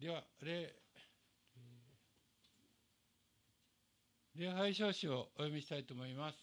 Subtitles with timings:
[0.00, 0.72] では礼
[4.34, 6.40] 礼拝証紙をお読みしたいと思います。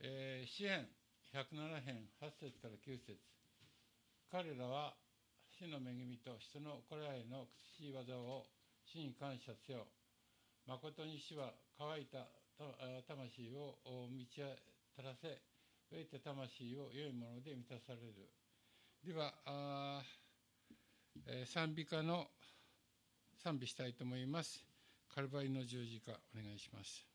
[0.00, 0.88] えー、詩編
[1.36, 3.20] 107編8節から9節
[4.32, 4.94] 彼らは
[5.60, 8.46] 主の恵みと人のこれらへの苦しい技を
[8.88, 9.84] 主に感謝せよ。
[10.66, 12.24] 誠に主は乾いた
[13.04, 13.76] 魂を
[14.08, 14.40] 満ち
[14.96, 15.28] たらせ、
[15.92, 18.32] 飢えた魂を良いもので満たされる。
[19.04, 20.00] では、あ
[21.26, 22.28] えー、賛美歌の
[23.44, 24.64] 賛美したいと思います。
[25.14, 27.13] カルバリの十字架、お願いします。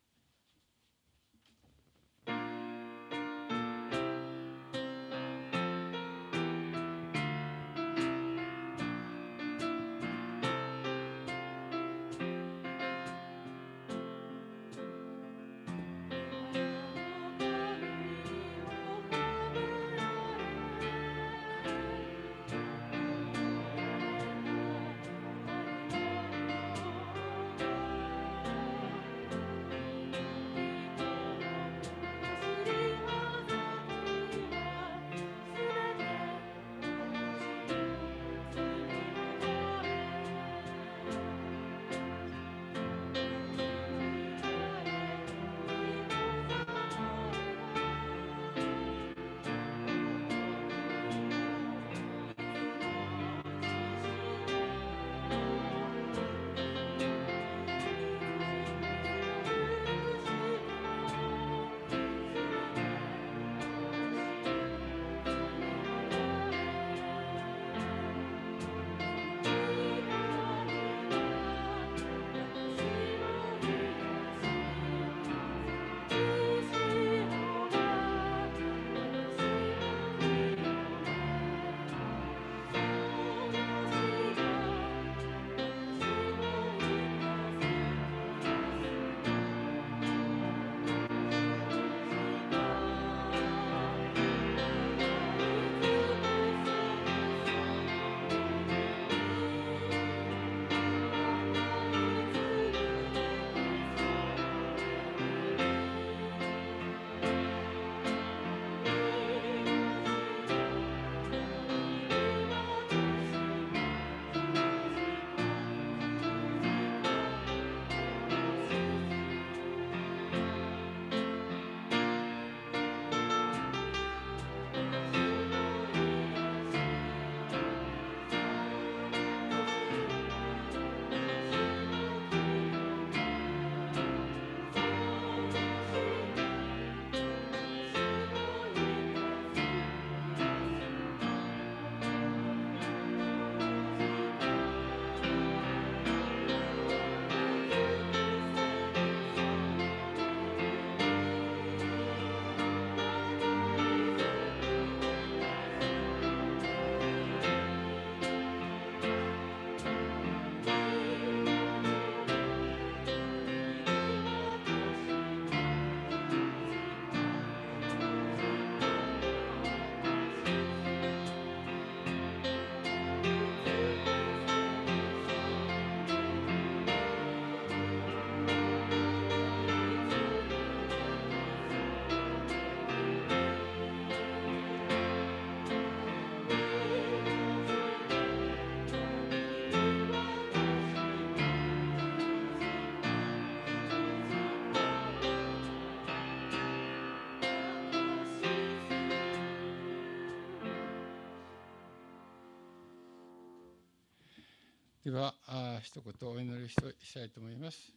[205.10, 207.92] ではあ一言お祈りしたいと思います。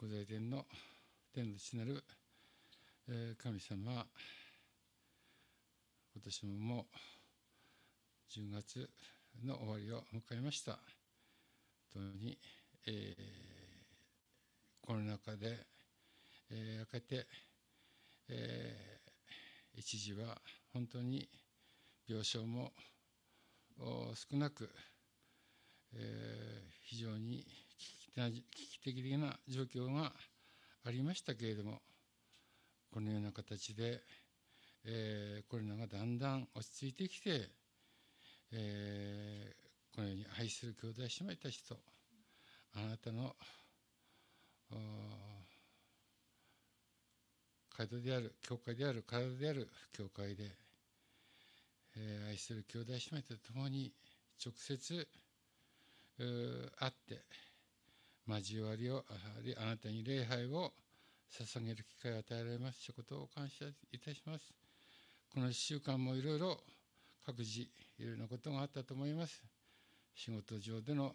[0.00, 0.66] ご在天の
[1.32, 2.02] 天の父なる
[3.40, 4.04] 神様
[6.12, 6.96] 今年ももう
[8.36, 8.90] 10月
[9.44, 10.80] の終わりを迎えました。
[11.92, 12.36] とに、
[12.84, 15.56] えー、コロナ禍で、
[16.50, 17.26] えー、明けて、
[18.28, 20.36] えー、一時は
[20.72, 21.28] 本当に
[22.08, 22.72] 病床も
[24.14, 24.70] 少なく、
[25.94, 27.44] えー、非常に
[28.16, 30.12] 危機的な状況が
[30.84, 31.82] ありましたけれども
[32.92, 34.00] このような形で、
[34.84, 37.50] えー、コロナがだんだん落ち着いてきて、
[38.52, 41.76] えー、このように愛する兄弟姉妹たちと
[42.74, 43.36] あなたの
[47.76, 50.67] 体である教会である体である教会で
[51.98, 53.92] え、愛する兄弟姉妹と共に
[54.44, 55.08] 直接
[56.18, 57.22] 会って
[58.26, 59.04] 交わりを
[59.56, 60.72] あなたに礼拝を
[61.30, 64.52] 捧げる機会を与えられましたことを感謝いたします。
[65.32, 66.58] この1週間もいろいろ
[67.24, 67.68] 各自い
[68.00, 69.42] ろいろなことがあったと思います。
[70.14, 71.14] 仕事上での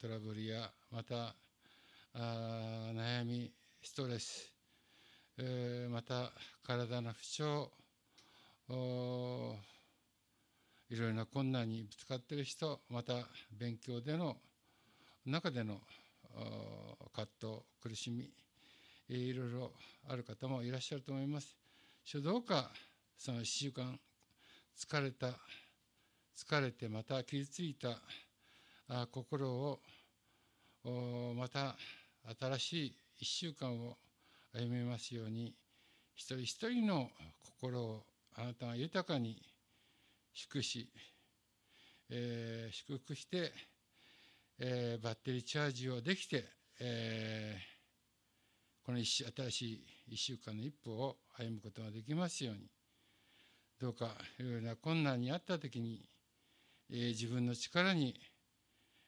[0.00, 1.34] トラブルやまた
[2.14, 4.52] あ悩みストレス、
[5.38, 6.32] えー、また
[6.66, 7.70] 体の不調
[10.94, 13.14] いろいろな困難にぶつかっている人また
[13.58, 14.36] 勉強での
[15.26, 15.80] 中での
[17.12, 18.30] 葛藤苦しみ
[19.08, 19.72] いろいろ
[20.08, 21.56] ある方もいらっしゃると思います。
[22.22, 22.70] どうか
[23.18, 23.98] その1週間
[24.78, 25.30] 疲れた
[26.36, 27.98] 疲れてまた傷ついた
[29.10, 29.80] 心を
[31.34, 31.74] また
[32.40, 33.96] 新しい1週間を
[34.52, 35.56] 歩めますように
[36.14, 37.10] 一人一人の
[37.58, 38.04] 心を
[38.36, 39.42] あなたが豊かに
[40.34, 40.90] 祝し、
[42.10, 43.52] えー、祝福して、
[44.58, 46.44] えー、バッテリーチャージをできて、
[46.80, 49.62] えー、この新し
[50.08, 52.68] い1週間の一歩を歩むことができますように。
[53.80, 56.04] どうかいろいろな困難にあった時に、
[56.90, 58.14] えー、自分の力に、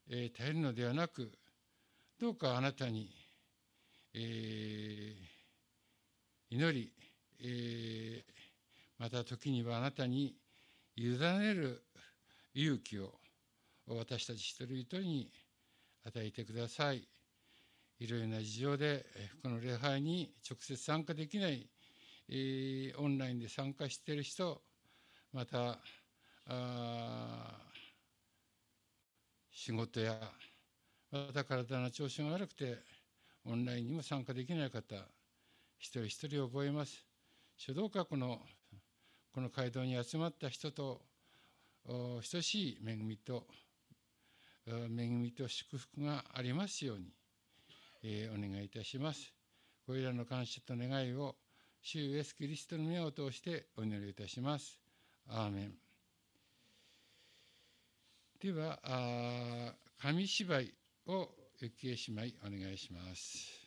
[0.08, 1.32] えー、頼るのではなく
[2.20, 3.11] どうかあなたに、
[4.14, 6.93] えー、祈り、
[7.40, 8.23] えー、
[8.99, 10.37] また時にはあなたに
[10.97, 11.83] 委ねる
[12.55, 13.15] 勇気を
[13.87, 15.33] 私たち一人一人に
[16.05, 17.07] 与えてください。
[17.99, 19.07] いろいろな事情で
[19.43, 21.67] この礼拝に直接参加できない、
[22.29, 24.61] えー、オンラインで参加している人
[25.33, 25.79] また
[29.50, 30.19] 仕事や
[31.11, 32.79] また体の調子が悪くて
[33.47, 34.95] オンラインにも参加できない方
[35.79, 37.03] 一人一人覚えます
[37.57, 38.41] 書道家この
[39.37, 41.02] この街道に集まった人と
[41.87, 43.47] 等しい恵みと
[44.66, 47.12] 恵みと祝福がありますように、
[48.02, 49.35] えー、お願いいたします。
[49.85, 51.37] これらの感謝と願いを
[51.83, 54.81] 主イエス・キリストの名を通してお祈りいたします。
[55.28, 55.75] アーメン。
[58.40, 58.81] では
[60.00, 60.73] 紙芝居
[61.09, 61.28] を
[61.61, 63.65] 幸恵姉妹お願いします。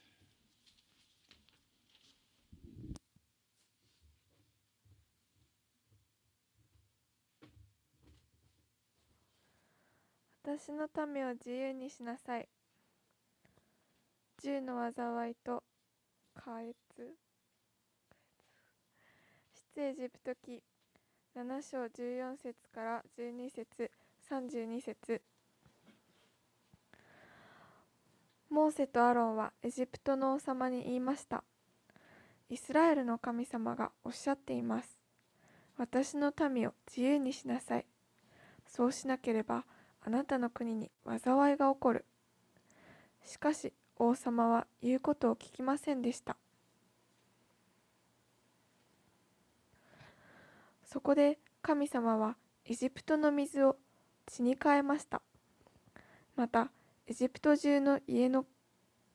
[10.58, 12.50] 私の民を自由にしなさい。
[14.42, 15.62] 銃の災いと
[16.34, 16.76] 加越。
[19.76, 20.64] 出エジプト記
[21.36, 23.92] 7章14節から12節
[24.28, 25.22] 32節
[28.50, 31.44] モーセとアロンはエジプトの王様に言いました。
[32.50, 34.98] イスラエルの神様がおっしゃっています。
[35.78, 37.86] 私の民を自由にしなさい。
[38.66, 39.64] そうしなければ
[40.02, 42.06] あなたの国に災いが起こる。
[43.24, 46.38] しかし王様は言うことを聞きませんでした。
[50.86, 53.78] そこで神様はエジプトの水を
[54.26, 55.22] 血に変えました。
[56.36, 56.72] また
[57.06, 58.46] エジプト中の家の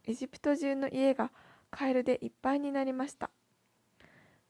[0.04, 1.30] エジプト中の家が
[1.70, 3.30] カエルでいっぱいになりました。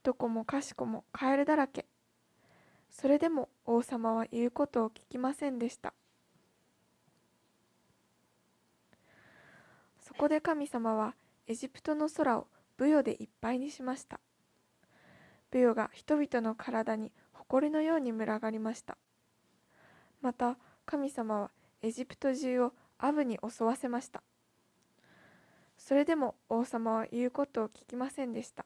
[0.03, 1.87] どこもかしこもカエルだらけ。
[2.91, 5.95] それでも王様は言うことを聞きませんでした。
[10.15, 11.17] そこで神様は
[11.49, 14.21] エジプトの空をブヨでいっぱいにしました。
[15.51, 18.97] ブヨが人々の体に埃のように群がりました。
[20.23, 20.57] また
[20.87, 21.51] 神様は
[21.83, 24.23] エジプト中をアブに襲わせました。
[25.77, 28.65] それでも王様は言うことを聞きませんでした。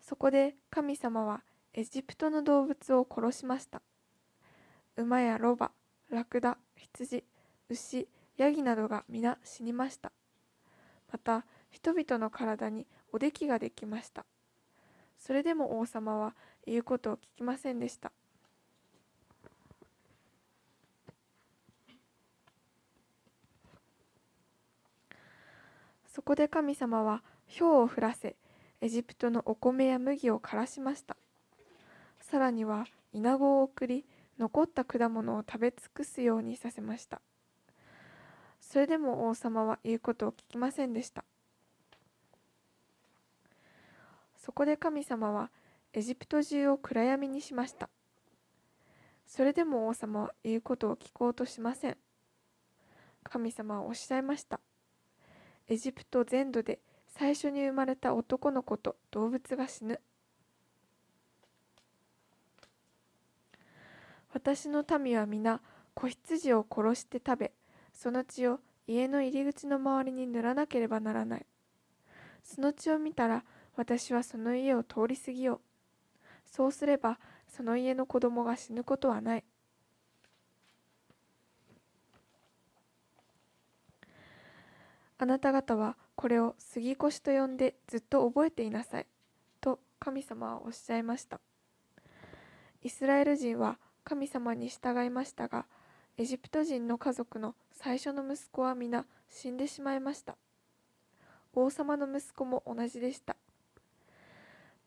[0.00, 3.80] そこで神様はエジプトの動物を殺しました。
[4.96, 5.70] 馬やロバ、
[6.10, 7.24] ラクダ、羊、
[7.68, 10.12] 牛、ヤギなどが皆死にました。
[11.12, 14.24] また人々の体におできができました。
[15.18, 16.34] それでも王様は
[16.66, 18.12] 言うことを聞きませんでした。
[26.14, 27.24] そこで神様は
[27.58, 28.36] 氷を降らせ
[28.80, 31.16] エジプトのお米や麦を枯らしました
[32.20, 34.04] さらにはイナゴを送り
[34.38, 37.20] 残った果物を食べ尽くすようにさせました。
[38.60, 41.24] それでも王様は言うことを聞きませんでした。
[44.36, 45.50] そこで神様は
[45.92, 47.88] エジプト中を暗闇にしました。
[49.26, 51.96] それでも王様は言うことを聞こうとしません。
[53.22, 54.60] 神様はおっしゃいました。
[55.66, 60.00] エジプト全土で最初に生まれた男の子と動物が死ぬ。
[64.34, 65.60] 私の民は皆
[65.94, 67.52] 子羊を殺して食べ
[67.92, 71.46] その血を家の入り口の周りに塗らなければならない
[72.42, 73.44] その血を見たら
[73.76, 75.60] 私はその家を通り過ぎよう
[76.44, 79.44] そうすればその家の子供が死ぬことはない
[85.16, 89.06] あなた方はこれを杉越と呼んでずっと覚えていなさい。
[89.60, 91.40] と神様はおっしゃいました。
[92.82, 95.66] イスラエル人は神様に従いましたが、
[96.16, 100.36] エジプト人の家族の最初の息子は皆死んでしまいました。
[101.54, 103.36] 王様の息子も同じでした。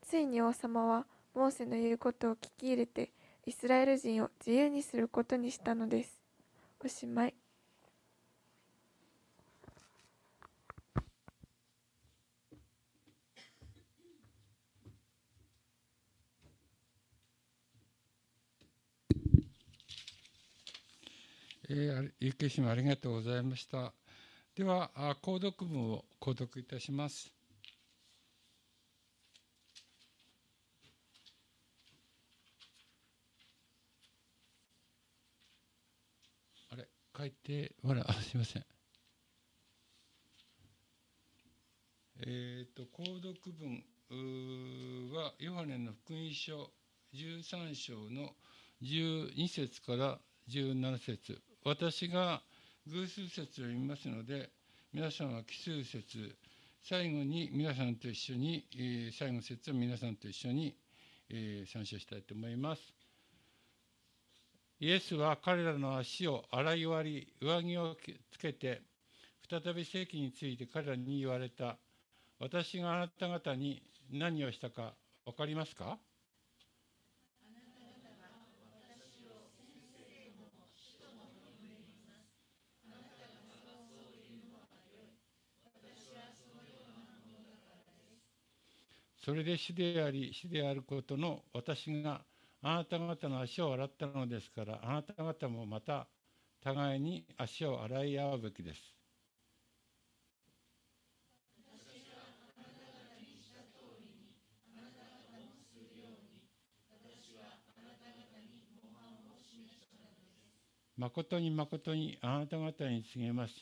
[0.02, 3.12] ついに王様はモーセの言うことを聞き入れて
[3.46, 6.22] イスラエル人を自由にすることにしたのです。
[6.84, 7.47] おしまい。
[22.20, 23.94] ゆきしもありがとうございました。
[24.56, 24.90] では、
[25.22, 27.32] 購読文を購読いたします。
[36.72, 38.66] あれ、書いて、ほら、すみません。
[42.22, 43.36] えっ、ー、と、購読
[44.10, 46.72] 文は、ヨハネの福音書
[47.14, 48.34] 13章の
[48.82, 50.20] 12節から
[50.50, 52.42] 17節私が
[52.88, 54.52] 偶数節を読みますので、
[54.94, 56.34] 皆さんは奇数節、
[56.82, 60.74] 最後に皆さんと一緒に、え、最後の節を皆さんと一緒に、
[61.30, 62.82] え、参照したいと思います。
[64.80, 67.98] イエスは彼らの足を洗い割り、上着を
[68.32, 68.82] つけて、
[69.50, 71.76] 再び正規について彼らに言われた。
[72.40, 74.94] 私があなた方に何をしたか
[75.26, 75.98] 分かりますか？
[89.28, 92.22] それで死であり死であることの私が
[92.62, 96.08] あなた方の足を洗ったのですからあなた方もまた
[96.64, 98.82] 互いに足を洗い合うべきです。
[110.96, 113.54] 誠に誠にあなた方に告げます。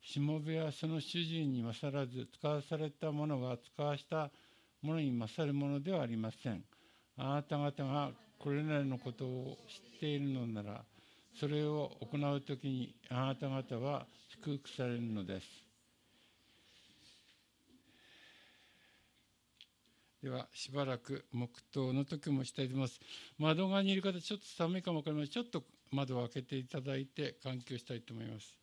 [0.00, 4.30] しもべはその主人に勝らず使わされたものが使わした
[4.82, 6.62] ものに勝るものではありません。
[7.16, 10.84] あなた方がこれらのことを知っているのなら、
[11.34, 15.46] それを行うときにあなた方は祝福されるのです。
[20.22, 23.00] では、しばらく黙祷の時もしたいと思います。
[23.38, 25.30] 窓側にいる方、ちょっと寒いかもわかりません。
[25.30, 28.57] ちょっと窓を開けていただいて、換気をしたいと思います。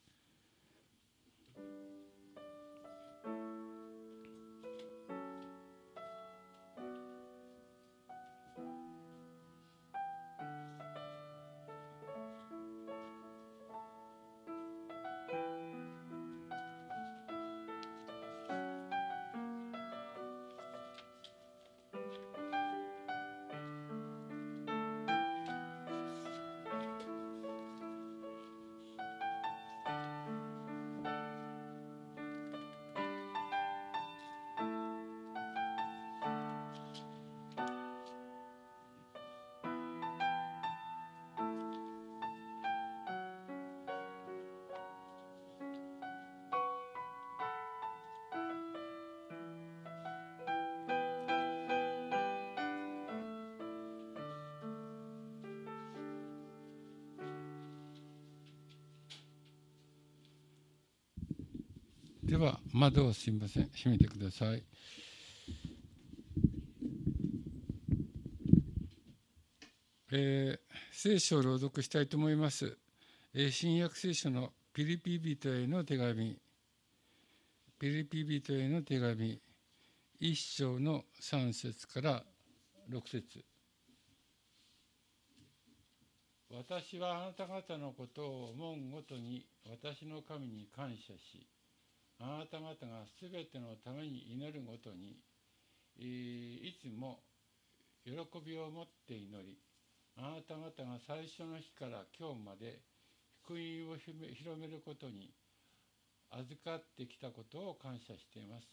[62.37, 64.61] では窓をすみません閉めてください。
[70.11, 70.59] えー、
[70.91, 72.77] 聖書を朗読したいと思います。
[73.33, 76.37] えー、新約聖書のピリピ人への手紙、
[77.79, 79.39] ピリピ人への手紙、
[80.19, 82.23] 一章の3節から
[82.91, 83.45] 6節
[86.49, 91.47] 私はあなた方のことを思うごとに私の神に感謝し、
[92.19, 95.19] あなた方がすべてのために祈るごとに、
[95.97, 97.19] いつも
[98.05, 98.11] 喜
[98.45, 99.57] びを持って祈り、
[100.17, 102.79] あなた方が最初の日から今日まで
[103.43, 105.33] 福音を広めることに
[106.31, 108.67] 預かってきたことを感謝しています。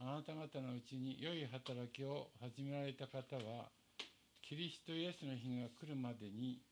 [0.00, 3.72] あなた方のうちに良い働きを始められた方は
[4.46, 6.62] キリストイエスの日が来るまでに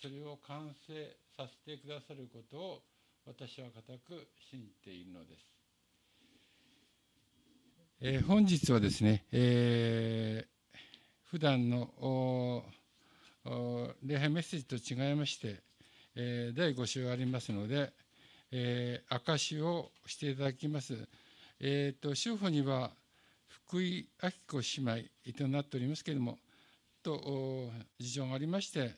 [0.00, 2.82] それを完成させてくださることを
[3.26, 5.50] 私は固く信じているのです。
[8.00, 10.78] えー、本日はですね、えー、
[11.24, 12.62] 普段の
[14.04, 15.60] 礼拝メッセージと違いまして、
[16.14, 17.92] えー、第5週ありますので、
[18.52, 20.96] えー、証をしていただきます。
[21.58, 22.92] えっ、ー、と、主婦には
[23.48, 26.38] 福井明子姉妹となっておりますけれども、
[27.02, 28.94] と事情がありまして、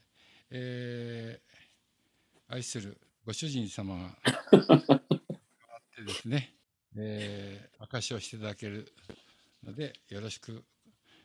[0.51, 5.03] えー、愛するご主人様がっ
[5.95, 6.55] てですね、
[6.97, 8.91] えー、証しをしていただける
[9.63, 10.65] ので、よろしく、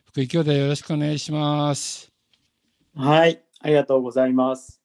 [0.04, 2.12] 福井兄弟よろしくお願いします。
[2.94, 4.82] はい、ありがとうございます。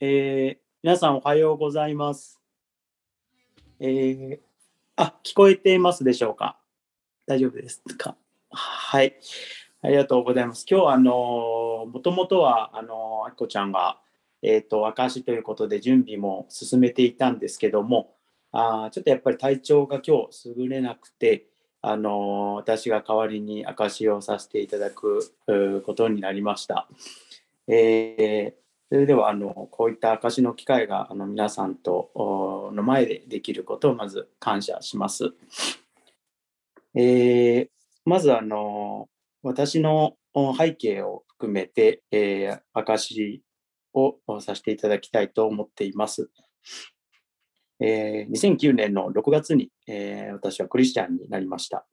[0.00, 2.40] えー、皆さんおはようございます。
[3.78, 4.38] えー、
[4.96, 6.58] あ、聞こえていますでしょうか？
[7.26, 8.16] 大丈夫ですか？
[8.48, 9.14] はい。
[9.82, 10.64] ありがとうございます。
[10.66, 14.00] 今日あの、もともとは、あの、あきこちゃんが、
[14.42, 18.14] えっ、ー、と、証ということで準備も進めていたんですけども、
[18.52, 21.46] あちょっとやっぱり体調が今日優れなくて、
[21.82, 25.32] あの、私が代わりに証をさせていただく
[25.84, 26.88] ことになりました。
[27.66, 32.10] えー、それではあのこういった証の機会があの皆さんと
[32.74, 35.32] の前でできることをまず感謝します。
[36.96, 37.68] えー、
[38.04, 39.08] まずあの
[39.44, 40.16] 私の
[40.58, 43.42] 背景を含めて、えー、証
[43.94, 46.30] をさせていただきたいと思っています。
[47.80, 51.86] えー、2009年の6月に、えー、私はクリスチャンになりました、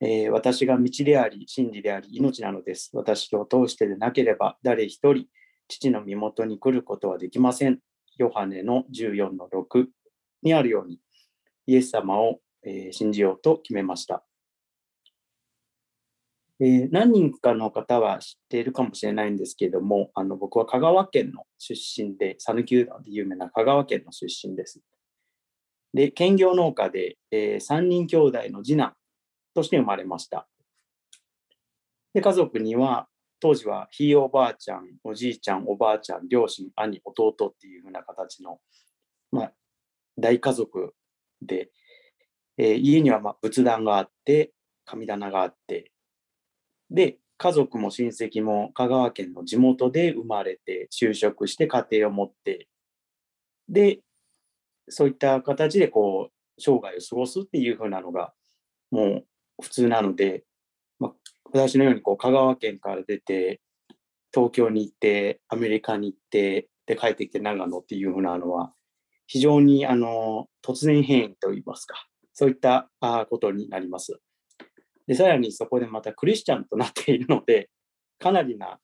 [0.00, 2.90] えー、私が道であり、真理であり、命なのです。
[2.92, 5.26] 私を通してでなければ、誰一人、
[5.68, 7.78] 父の身元に来ることはできません。
[8.18, 9.86] ヨハネの14の6
[10.42, 11.00] にあるように、
[11.66, 14.24] イエス様を、え信じようと決めました。
[16.58, 24.80] えー、何人かの方は知っているかもしれないんですけれども、あの僕は香川県の出身で、讃岐うどんで有名な香川県の出身です。
[25.92, 28.94] で、兼業農家で、えー、3人兄弟の次男
[29.54, 30.48] として生まれました。
[32.14, 33.06] で、家族には、
[33.38, 38.60] 当時はひいおばあちゃん、おじいちゃん、おばあちゃん、両親、兄、弟っていうふうな形の、
[39.30, 39.52] まあ、
[40.18, 40.94] 大家族
[41.42, 41.70] で、
[42.56, 44.52] えー、家にはまあ仏壇があって、
[44.86, 45.92] 神棚があって、
[46.90, 52.68] で、家族も親戚も香川県の地元で生まれて、就職して家庭を持って、
[53.68, 54.00] で、
[54.88, 58.32] そういった形でこう、生涯を過ごすっていうふうなのが、
[58.90, 59.24] も
[59.58, 60.44] う普通なので、
[60.98, 61.12] まあ、
[61.52, 63.60] 私のようにこう香川県から出て、
[64.32, 68.72] 東京に行って、アメリカに行って、で、帰ってきて長野っていうふうなのは、
[69.26, 72.88] 非常にあの突然変異といいますか、そういった
[73.28, 74.20] ことになります。
[75.06, 77.70] で、さらにそこでまたクリスチャンとなっているので、
[78.18, 78.78] かなりな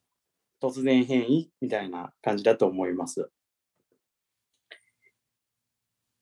[0.63, 3.31] 突然変異みたいな感じだと思います。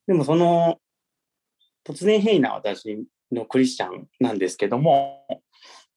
[0.06, 0.78] でもその
[1.84, 5.24] 突然変異な私のクリスチャンなんですけども、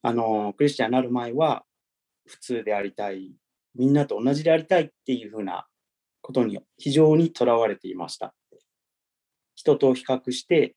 [0.02, 1.64] あの、クリスチャンになる前は
[2.28, 3.34] 普通でありたい、
[3.76, 5.68] みんなと同じでありたいっていうふうな
[6.22, 8.34] ことに非常にとらわれていました。
[9.56, 10.76] 人と比較して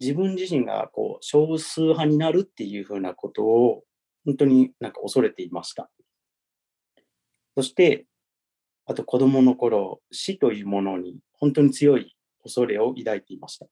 [0.00, 3.84] 自分自身がこう少数派になるっていうふうなことを
[4.24, 5.90] 本当になんか恐れていました。
[7.56, 8.06] そして、
[8.86, 13.66] あと子供の頃、死というものに本当に強い恐れを抱いていました。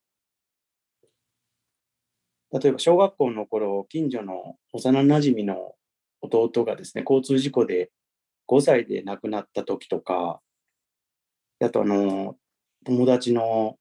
[2.51, 5.75] 例えば小学校の頃、近所の幼なじみの
[6.21, 7.91] 弟がですね、交通事故で
[8.47, 10.41] 5歳で亡くなった時とか、
[11.61, 12.37] あとあの、
[12.85, 13.77] 友達の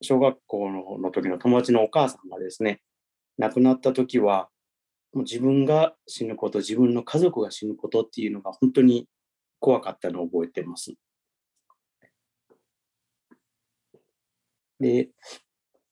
[0.00, 2.80] 小学校の時の友達のお母さんがですね、
[3.36, 4.48] 亡くなった時は、
[5.12, 9.08] もう自分が死ぬこと、自分の家族が死ぬことっていうのが本当に
[9.60, 10.94] 怖かったのを覚えてます。
[14.80, 15.08] で、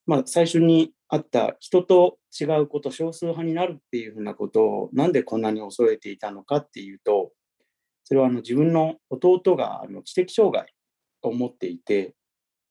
[0.05, 7.31] まあ、最初にあった人と違うこと、少数派になるっていうふうなことをなんでこんなに恐れていたのかっていうと、
[8.03, 10.73] それはあの自分の弟があの知的障害
[11.23, 12.13] を持っていて、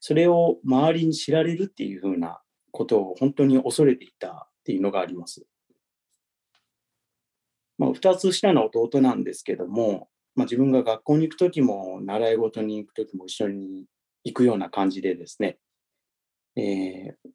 [0.00, 5.46] それを周りに知られるっていうふうなことを本当に恐れていたっていうのがあります。
[7.78, 13.86] まあ、2つ下の弟なんですけども、まあ、自分が学校に行く時も習い事に行く時も一緒に
[14.24, 15.58] 行くような感じでですね、
[16.56, 17.30] えー、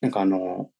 [0.00, 0.70] なんかあの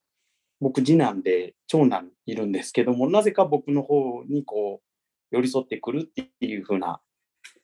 [0.61, 7.01] 僕次男で長男いるんですけどもなぜか僕の方にこう寄り添ってくるっていうふうな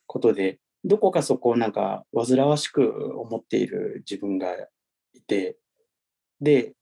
[0.06, 4.54] ことでどこかそこをなんか煩わしく思っている自分が
[5.12, 5.58] いて、
[6.40, 6.72] で、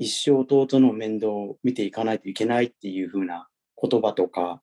[0.00, 3.48] 一生弟の面倒を見ていかないといけないっていう風な
[3.80, 4.60] 言葉とか、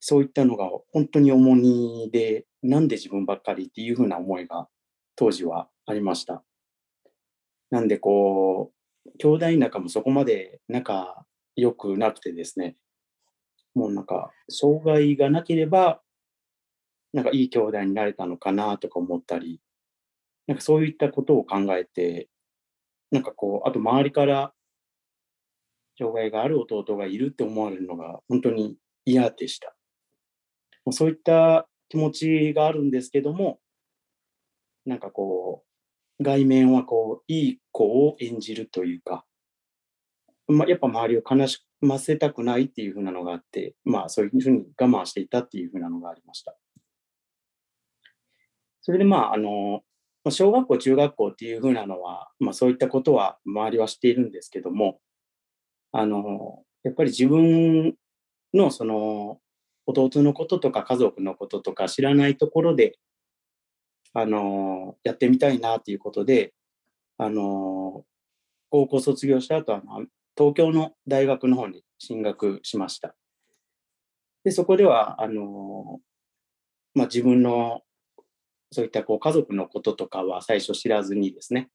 [0.00, 4.68] そういったのが本当に重荷で、なんで自分ばっかりっていう風な思いが
[5.14, 6.42] 当時はありました。
[7.70, 8.72] なんでこ
[9.04, 11.26] う、兄弟仲もそこまで仲
[11.56, 12.76] 良くなくてですね、
[13.74, 16.01] もうなんか、障害がなければ、
[17.12, 19.60] なんかいい兄弟になれたのかなとか思ったり、
[20.46, 22.28] なんかそういったことを考えて、
[23.10, 24.52] なんかこう、あと周りから
[25.98, 29.74] 障害がある弟がいるって思われるのが本当に嫌でした。
[30.90, 33.60] そういった気持ちがあるんですけども、
[34.84, 35.64] なんかこ
[36.20, 39.24] う、外面はこう、いい子を演じるというか、
[40.48, 46.56] まあ、やっぱ周りを悲しませたくないっていうふうなのがあって、まあそういうふうに我慢していたっていうふうなのがありました。
[48.82, 49.82] それでまあ、あの、
[50.30, 55.00] 小学校、中学校っていうふうなのは、まあそういったことは周りはしているんですけども、
[55.92, 57.94] あの、やっぱり自分
[58.54, 59.40] のその
[59.86, 62.98] 弟のこととか家族のこととか知らないところで、
[64.14, 66.52] あの、やってみたいなっていうことで、
[67.18, 68.04] あの、
[68.70, 69.82] 高校卒業した後は、
[70.36, 73.14] 東京の大学の方に進学しました。
[74.44, 76.00] で、そこでは、あの、
[76.94, 77.82] まあ、自分の
[78.72, 81.68] そういったこう家族のこととかは最初知らずにですね、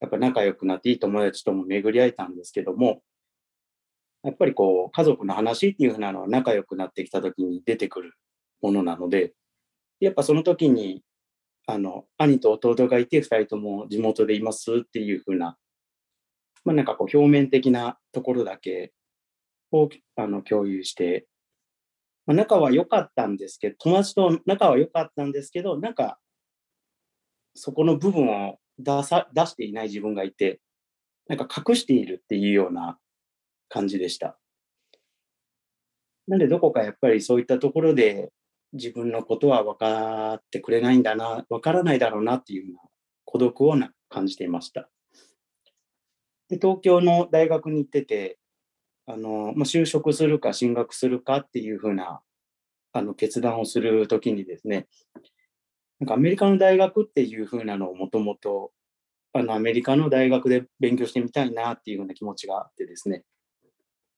[0.00, 3.02] やっぱ仲良くなっていい友達とも巡り合えたんですけども、
[4.22, 8.12] やっぱりこう家族の話っていうふうなのは仲良くなってきた時に出てくる
[8.60, 9.32] ものなので、
[10.00, 11.02] やっぱその時に、
[11.66, 15.56] あの、兄と弟がいて2人とも地元でいますっていうふうな、
[16.64, 18.92] まあなんかこう表面的なところだけ
[19.70, 21.26] をあの共有して、
[22.26, 26.18] まあ、仲は良かったんですけど、友達と仲は良かったんですけど、なんか
[27.54, 30.60] そこの部分を出さ出していない自分がいて、
[31.28, 32.98] なんか隠しているっていうような
[33.68, 34.38] 感じでした。
[36.26, 38.30] なんでどこかやっぱりそういったところで
[38.72, 42.80] 自分のことは分かってくれないんだな、分からないだろうなっていうような
[43.24, 44.88] 孤独をな感じていました。
[46.48, 48.38] で東京の大学に行ってて、
[49.06, 52.20] あのま、就職するか進学するかっていうふうな
[52.92, 54.86] あの決断をするときにですね、
[56.02, 58.72] なんかアメリカの大学っていう風なのをもともと、
[59.32, 63.22] あの、アメリカの大学で勉強してみたいなっていうような気持ちがあってですね。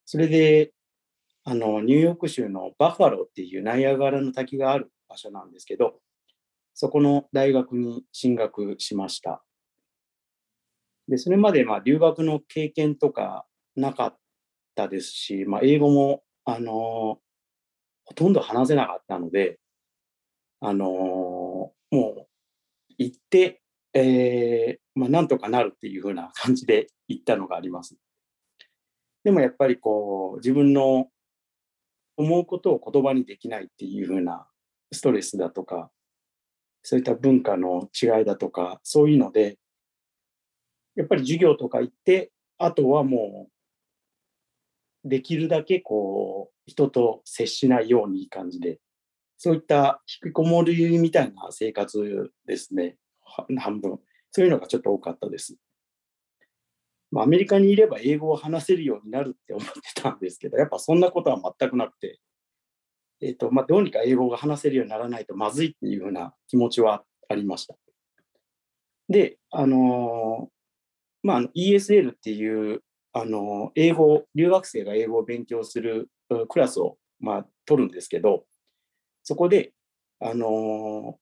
[0.07, 0.73] それで、
[1.44, 6.01] あの、ニューヨーク州のバファローっていうナイアガラの滝がある場所なんですけど、
[6.73, 9.44] そこの大学に進学しました。
[11.07, 13.44] で、それまでまあ留学の経験とか
[13.77, 14.16] なかっ
[14.75, 17.18] たですし、まあ、英語も、あの
[18.07, 19.59] ほとんど話せなかったので、
[20.66, 22.27] あのもう
[22.96, 23.61] 行って、
[23.92, 27.96] えー、まあ、なんとかなるっていう風な感じで行ったのがあります。
[29.24, 31.09] でもやっぱりこう、自分の
[32.16, 34.46] 思うことを言葉にできないっていう風な
[34.90, 35.90] ストレスだとか、
[36.83, 39.59] そういった文化の違いだとか、そういうので、
[40.96, 43.48] やっぱり授業とか行って、あとはも
[45.05, 48.79] う、できるだけこう、人と接しないようにいい感じで
[49.44, 52.96] そういった引きこもりみたいな生活ですね、
[53.59, 54.00] 半分。
[54.30, 55.57] そういうのがちょっと多かったです。
[57.11, 62.20] ま、アメリカにいれば英語を話せるようになるって思ってたんですけど、やっぱそんなことは全くなくて、
[63.20, 67.76] えーとまあ、どうにか英語が話せるようにならないとまずいっていうふうな気持ちはありました。
[69.11, 70.48] で、あのー、
[71.22, 72.80] まあ、ESL っていう、
[73.12, 76.09] あのー、英語、留学生が英語を勉強する
[76.48, 78.46] クラスを、まあ、取るんですけど、
[79.24, 79.72] そこで、
[80.20, 81.18] あの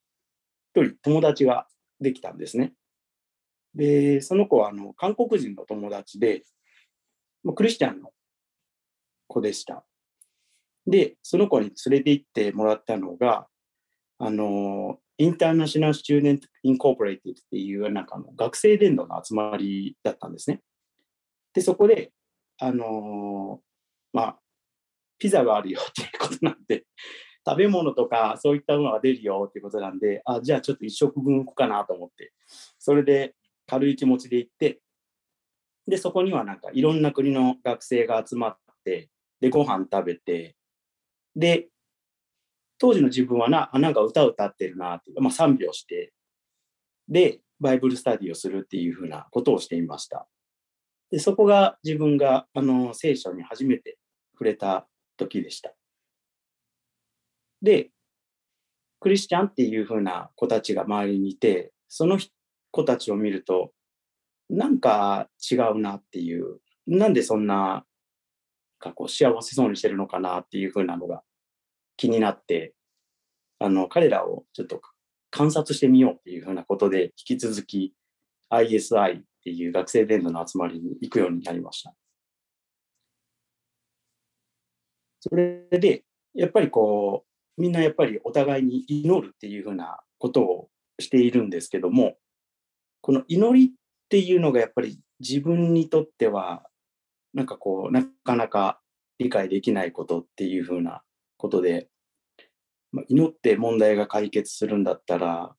[0.77, 1.67] ー、一人友達が
[2.01, 2.75] できたんですね。
[3.75, 6.43] で、その子はあの韓国人の友達で、
[7.55, 8.11] クリスチャンの
[9.29, 9.85] 子でした。
[10.87, 13.47] で、その子に連れて行ってもらったのが、
[14.19, 20.61] あの、 International Student Incorporated っていうなんかの学生伝道の集まりだったんですね。
[21.55, 22.13] で、そこで、
[22.59, 23.61] あの
[24.13, 24.39] まあ、
[25.19, 26.85] ピザがあるよっていうことなんで、
[27.47, 32.33] 食べ物とかそういったものが出るよってことなんで、あ、じゃあちょっと1食分行くかなと思って、
[32.79, 33.35] それで
[33.67, 34.81] 軽い気持ちで行って、
[35.87, 40.57] で、そこにはなんかいろんな国の学生が集まって、で、ご飯食べて、
[41.35, 41.69] で、
[42.79, 46.13] 当時の自分はな、あなんか歌歌ってるなっていうか、まあ賛美をして、
[47.09, 50.29] で、バイブルスタディをするっていうふうなことをしていました。
[51.11, 53.99] で、そこが自分があの聖書に初めて
[54.33, 55.75] 触れた時でした。
[57.63, 57.91] で、
[59.01, 62.19] クリスチャンっていう風な子たちが周りにいて、その
[62.71, 63.73] 子たちを見ると、
[64.51, 67.85] なんか違うなっていうなんでそんな、
[68.79, 71.23] かこう幸せそうにしてるのかなっていうふうなのが
[71.97, 72.75] 気になって、
[73.61, 74.81] あの、彼らをちょっと
[75.31, 77.95] 観察してみようっていうふうなことで、引き続き
[78.51, 81.95] ISI っていう学生伝道の集まりに行くようになりました。
[85.21, 87.32] それで、やっぱりこう、
[87.63, 92.17] みんなやっぱりお互いに祈るっていうふうなことをしているんですけども、
[93.01, 93.71] この祈りっ
[94.09, 96.65] ていうのがやっぱり自分にとっては、
[97.33, 98.81] なんかこう、なかなか
[99.21, 101.03] 理解できないことっていうふうな
[101.37, 101.87] ことで、
[102.91, 105.55] まあ、祈って問題が解決するんだったら、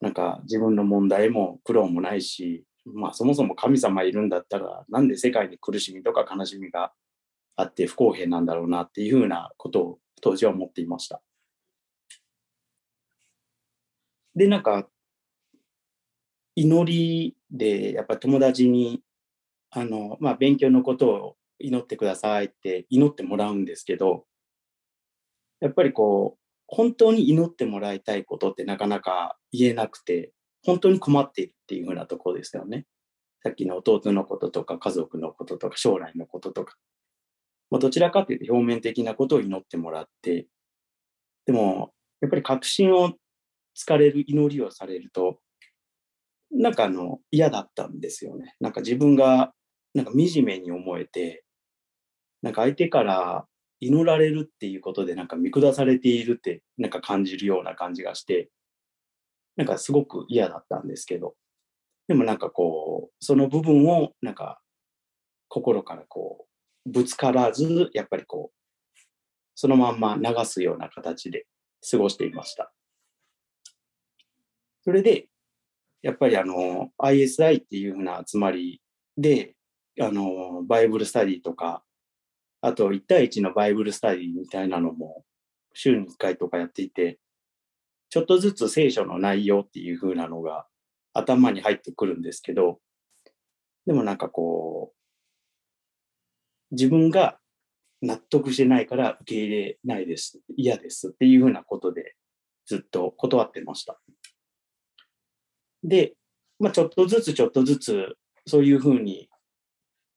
[0.00, 6.92] なんか自分の問題も苦労もないし、まあそもそも神様いるんだったら、なんで世界に苦しみとか悲しみが
[7.54, 11.20] あって不公平なんだろうなっていうふうなことを当時は思っていました。
[14.34, 14.88] で、なんか、
[16.54, 19.02] 祈りで、やっぱ友達に、
[19.70, 24.26] あの、まあ、勉強のことを祈ってくださいって祈ってもらうんですけど、
[25.60, 30.32] やっぱりこう、本当に祈ってもらいたいことってなかなか言えなくて、
[30.64, 32.86] 本当に困っているっていうふうなところですよね。
[33.42, 36.76] さっきの弟のこととか家族のこととか将来のこととか。
[37.72, 40.46] まあ、どちらかというと表面的なことを祈ってもらって、
[41.46, 43.14] でも、やっぱり確信を
[43.74, 45.38] 疲れる祈りをされると、
[46.50, 48.56] なんかあの嫌だったんですよね。
[48.60, 49.54] なんか自分が
[49.94, 51.44] なんか惨めに思えて、
[52.42, 53.46] なんか相手から
[53.80, 58.50] 祈られるっていうことでなんか見下されているってなんか感じるような感じがして、
[59.56, 61.36] なんかすごく嫌だったんですけど、
[62.06, 64.60] でもなんかこう、その部分をなんか
[65.48, 66.51] 心からこう、
[66.86, 68.98] ぶつからず、やっぱりこう、
[69.54, 71.46] そのまんま流すような形で
[71.88, 72.72] 過ごしていました。
[74.84, 75.28] それで、
[76.02, 78.82] やっぱりあの、ISI っていうふうな集まり
[79.16, 79.54] で、
[80.00, 81.84] あの、バイブルスタディとか、
[82.60, 85.24] あと1対1のバイブルスタディみたいなのも
[85.74, 87.18] 週に1回とかやっていて、
[88.08, 90.66] ちょっとずつ聖書の内容っていう風なのが
[91.14, 92.78] 頭に入ってくるんですけど、
[93.86, 95.01] でもなんかこう、
[96.72, 97.38] 自分が
[98.02, 102.16] 納得してないから受け入れないです、嫌ですっていう風なことで
[102.66, 104.00] ずっと断ってました。
[105.84, 106.14] で、
[106.58, 109.28] まあ、ちょっとずつちょっとずつ、そういうふうに、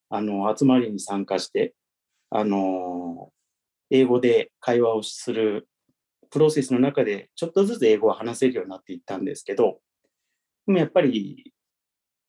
[0.09, 1.73] あの、集まりに参加して、
[2.29, 3.31] あの、
[3.89, 5.67] 英語で会話をする
[6.29, 9.79] プロセスの中で、ちょっとずつ英語を話せるようになっていったんですけど、
[10.67, 11.53] でもやっぱり、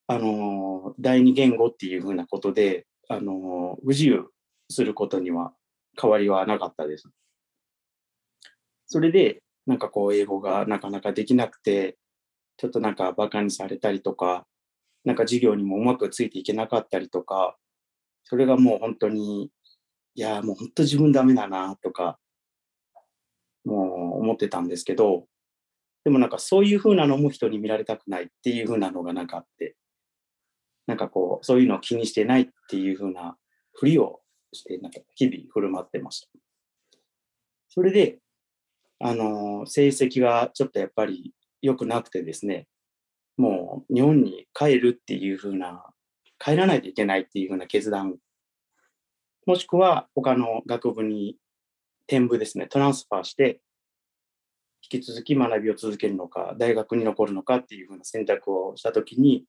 [0.06, 4.30] あの、第二言語っていうふうなことで、あの、不自由
[4.68, 5.52] することには
[6.00, 7.08] 変わりはなかったです。
[8.86, 11.98] それで、なんかこう、英語がなかなかできなくて、
[12.56, 14.46] ちょっとなんか馬鹿にされたりとか、
[15.04, 17.56] なんか授業にもうまくついていけなかったりとか、
[18.24, 19.50] それがもう本当に、
[20.14, 22.18] いや、もう本当自分ダメだなとか、
[23.64, 25.26] もう思ってたんですけど、
[26.04, 29.76] でもなんかそういう風なのも人に見られたくないっていう風なのがなんかあって、
[30.86, 33.36] なんかこう、そういうのを気にしてないっっていう風な
[33.72, 34.20] ふりを
[34.52, 36.28] して、なんか日々振る舞ってました。
[37.68, 38.18] それで、
[38.98, 42.66] あの、成績がちょっとやっぱり良くなくてですね、
[43.36, 45.84] もう日本に帰るっていう風な、
[46.38, 48.16] 帰らないといけないっていう風な決断、
[49.46, 51.36] もしくは他の学部に
[52.08, 53.60] 転部ですね、トランスファーして、
[54.90, 59.44] 引き続き学びを続けるのか、大学に残るのかっていう風な選択をしたときに、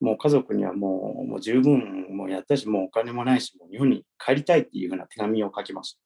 [0.00, 6.00] もう家族にはもうもう十分もうやったし、もうお金もないし、もう日本に帰りたいっていう風な手紙を書きました。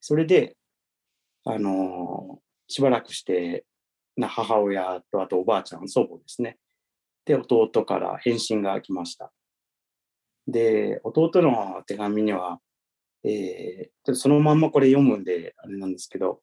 [0.00, 0.56] それで、
[1.44, 3.64] あのー、しばらくして
[4.16, 6.58] な母親とあとおばあちゃん、祖母ですね。
[7.24, 9.32] で、弟から返信が来ました。
[10.46, 12.60] で、弟の手紙には、
[13.24, 16.40] えー、そのまんまこれ読むんで、あれなんですけど、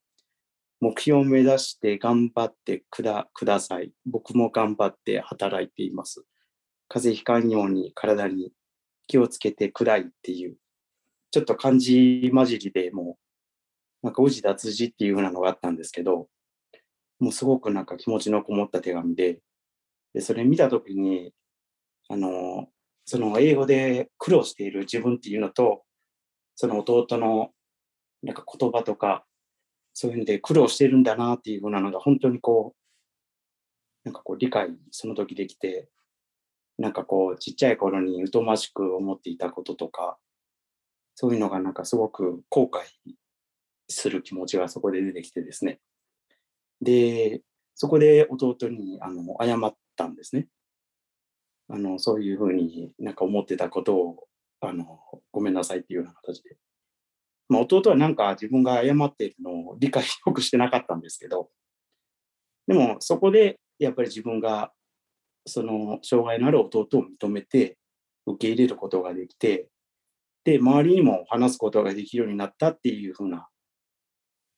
[0.79, 3.91] 目標を目指して頑張ってくだください。
[4.05, 6.23] 僕も頑張って働いています。
[6.89, 8.51] 風邪ひかんように体に
[9.07, 10.57] 気をつけてくらいっていう、
[11.31, 13.17] ちょっと漢字混じりでも
[14.03, 16.27] う、なんか宇治脱字っていう風なのがあったんですけど、
[17.19, 19.39] もうすごくなんか気持ちのこもった手紙で、
[20.13, 21.33] で、それ見たときに、
[22.09, 22.67] あの、
[23.05, 25.83] その英語で苦労している自分っていうのと、
[26.55, 27.51] その弟の
[28.23, 29.25] なんか言葉とか、
[29.93, 32.77] そういうので苦労してるんだなっていうふうなのが本当にこう、
[34.03, 35.89] なんかこう理解その時できて、
[36.77, 40.17] なんかこうちっちゃい頃に疎ましく思っていたこととか、
[41.15, 42.81] そういうのがなんかすごく後悔
[43.89, 45.79] する気持ちがそこで出てきてですね。
[46.81, 47.41] で、
[47.73, 50.47] そこで弟にあの謝ったんですね。
[51.69, 54.27] あの、そういうふうになんか思ってたことを、
[54.61, 54.99] あの、
[55.31, 56.57] ごめんなさいっていうような形で。
[57.49, 61.49] まあ、弟はなんか自分が謝っているのを理解 よくしてなかったんですけど、
[62.67, 64.73] でもそこでやっぱり自分が
[65.47, 67.77] その障害のある弟を認めて
[68.25, 69.67] 受け入れることができて、
[70.43, 73.47] で、周りにも話すことができるようになったっていうふうな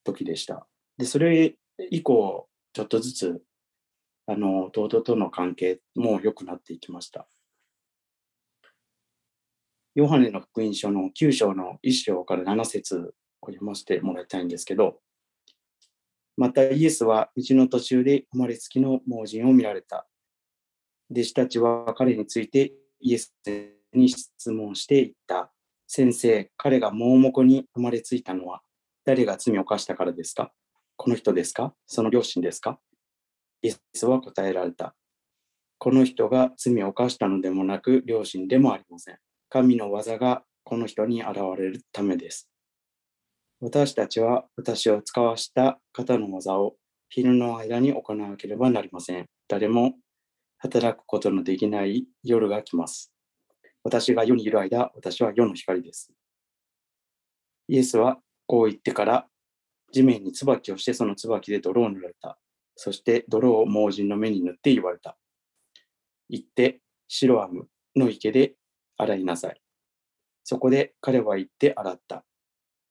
[0.04, 0.66] 時でした。
[0.98, 1.56] で、それ
[1.90, 3.42] 以降、ちょっとずつ、
[4.26, 7.26] あの、弟との関係も良くなっていきました。
[9.96, 15.00] ヨハネの福音書の9章の1章から7節を読ませてもらいたいんですけど、
[16.36, 20.06] またイエスは道の途中で生まれつきの盲人を見られた。
[21.10, 23.34] 弟子たちは彼についてイエス
[23.92, 25.52] に質問していった。
[25.88, 28.60] 先生、彼が盲目に生まれついたのは
[29.04, 30.52] 誰が罪を犯したからですか？
[30.96, 31.74] この人ですか？
[31.86, 32.78] その両親ですか？
[33.62, 34.94] イエスは答えられた。
[35.78, 39.18] この人が罪を犯したのでもなく、両親でもありません。
[39.48, 42.48] 神の技がこの人に現れるためです。
[43.60, 46.76] 私たちは私を使わした方の技を
[47.08, 49.26] 昼の間に行わなければなりません。
[49.48, 49.94] 誰も
[50.60, 53.12] 働くことのできない夜が来ます。
[53.82, 56.12] 私が世にいる間、私は世の光です。
[57.66, 59.26] イエスはこう言ってから、
[59.90, 62.38] 地面に椿をしてその椿で泥を塗られた。
[62.76, 65.16] そして泥を盲人の目に塗って言われた。
[66.28, 68.54] 言って、シロアムの池で
[68.98, 69.60] 洗いなさい。
[70.44, 72.24] そこで彼は行って洗った。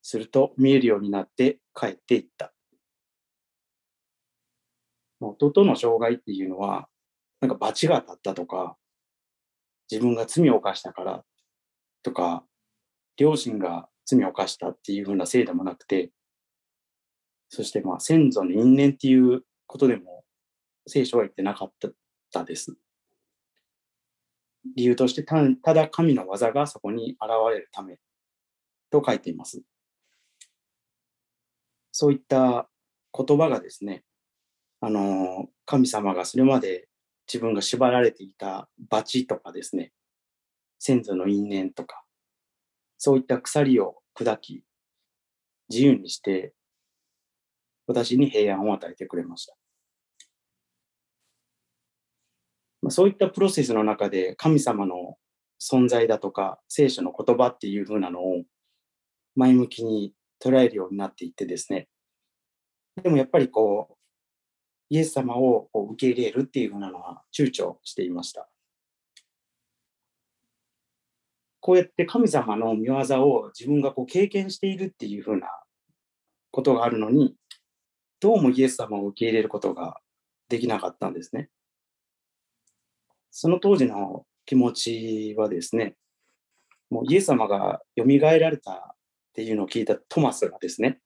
[0.01, 2.51] すると見えるようになって帰っていった。
[5.21, 6.88] 弟の障害っていうのは、
[7.41, 8.78] なんか罰が当たったとか、
[9.89, 11.23] 自分が罪を犯したから
[12.04, 12.43] とか、
[13.17, 16.12] 両親が罪を犯したっていうふうなせいでもなくて、
[17.49, 20.23] そしてまあ先祖の因縁っていうことでも
[20.88, 21.73] 聖書は言ってなかっ
[22.32, 22.75] たです。
[24.75, 27.19] 理由としてたただ神の技がそこに現
[27.52, 27.97] れるため
[28.91, 29.62] と書いています。
[31.91, 32.69] そういった
[33.17, 34.04] 言葉がですね、
[34.82, 36.88] あの、神様がそれまで
[37.32, 39.92] 自分が縛られていた罰とかですね、
[40.80, 42.04] 先祖の因縁とか、
[42.98, 44.63] そういった鎖を砕き、
[45.69, 46.54] 自由にして、
[47.86, 49.56] 私に平安を与えてくれました。
[52.82, 55.17] まあそういったプロセスの中で神様の
[55.62, 58.44] 存在だとか聖書の言葉っていう風なのを
[59.36, 60.13] 前向きに
[60.44, 61.90] 捉えるようになっていってですね。
[63.04, 63.98] でもやっぱりこう
[64.90, 68.50] イエス様をこう受け入れるっていう風なのは躊躇していました
[71.60, 75.48] こうやって神様の御業を自分がこう経験しているっていう風な
[76.52, 77.35] ことがあるのに
[78.21, 79.98] どうもイエス様を受け入れることが
[80.50, 81.50] できなかったんですね。
[83.31, 85.96] その当時の気持ちはですね、
[86.90, 88.96] もうイエス様が蘇られたっ
[89.33, 91.00] ていうのを聞いたトマスがですね、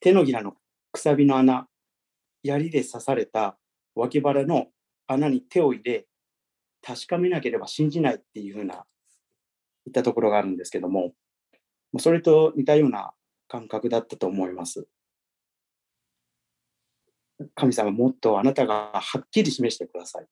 [0.00, 0.54] 手のひらの
[0.90, 1.68] くさびの穴、
[2.44, 3.58] 槍で刺された
[3.96, 4.68] 脇腹の
[5.08, 6.06] 穴に手を入れ、
[6.82, 8.84] 確かめなければ信じないっていうふうな、
[9.86, 11.14] 言ったところがあるんですけども、
[11.98, 13.12] それと似たような
[13.48, 14.86] 感覚だったと思います。
[17.54, 20.26] 神様もっとあなたがはっきり示してください。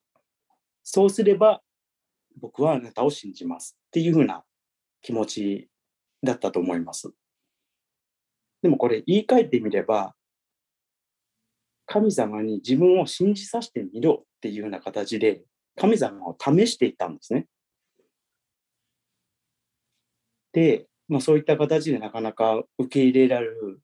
[0.83, 1.61] そうすれば
[2.39, 4.43] 僕はあなたを信じますっていうふうな
[5.01, 5.69] 気持ち
[6.23, 7.11] だったと思います。
[8.61, 10.15] でもこれ言い換えてみれば
[11.85, 15.41] 神様に自分を信じさせてみろっていうような形で
[15.75, 17.47] 神様を試していったんですね。
[20.53, 23.81] で、まあ、そういった形でなかなか受け入れられる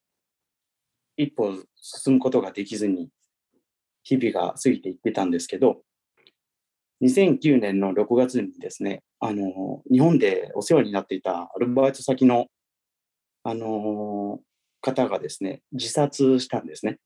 [1.17, 3.09] 一歩進むことができずに
[4.03, 5.81] 日々が過ぎていってたんですけど
[7.01, 12.47] 2009年の6月にですね、あの、日本でお世話になっていたアルバイト先の、
[13.43, 14.39] あの、
[14.81, 16.99] 方がですね、自殺したんですね。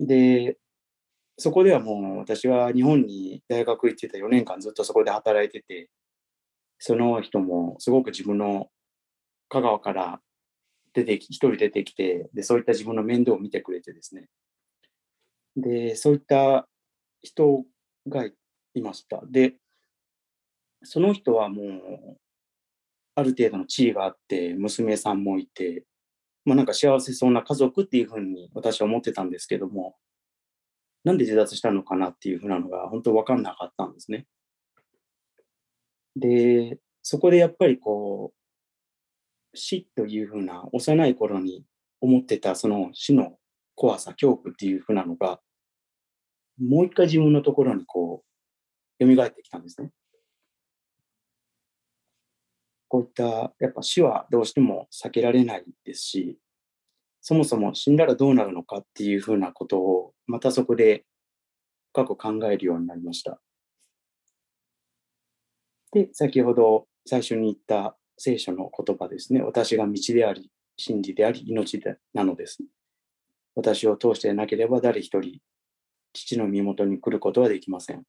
[0.00, 0.58] で、
[1.38, 5.90] そこではもう私は日本に大学行ってた4年間ずっとそこで働いてて、
[6.78, 8.68] その人もすごく自分の
[9.48, 10.20] 香川から
[10.94, 14.28] 出てき、一人出てきて、で、そういった自分の面倒を見てくれてですね。
[15.56, 16.68] で、そういった
[17.22, 17.64] 人
[18.08, 19.20] がいました。
[19.26, 19.54] で、
[20.82, 22.18] その人はもう、
[23.16, 25.84] ある程度の地位があって、娘さんもいて、
[26.44, 29.96] まあなんか幸せそうな家族っていうふうに私は思ってたんですけども、
[31.04, 34.26] なんで自殺したのかなっていうふうなのが本当分かんなかったんですね。
[36.16, 41.64] で、そこでやっぱりこう、死というふうな幼い頃に
[42.00, 43.38] 思ってたその死の
[43.74, 45.40] 怖さ、恐怖っていうふうなのが、
[46.60, 48.24] もう一回自分のところにこ
[49.00, 49.90] う蘇ってきたんですね。
[52.94, 56.38] こういったやっぱ死はどうしても避けられないですし、
[57.20, 61.04] そもそも死んだらどうなるのかっていうふうなことをまたそこで
[61.92, 63.40] 深く考えるようになりました。
[65.90, 69.42] で、先ほど最初に言った聖書の言葉ですね。
[69.42, 72.58] 私が道であり、真理であり、命でなのです。
[73.56, 75.40] 私を通してなければ誰一人、
[76.12, 78.04] 父の身元に来ることはできません。